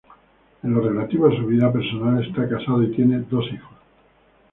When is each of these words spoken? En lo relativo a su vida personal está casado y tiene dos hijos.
En 0.63 0.73
lo 0.73 0.81
relativo 0.81 1.27
a 1.27 1.29
su 1.35 1.45
vida 1.45 1.71
personal 1.71 2.25
está 2.25 2.49
casado 2.49 2.81
y 2.81 2.91
tiene 2.95 3.19
dos 3.29 3.45
hijos. 3.53 3.77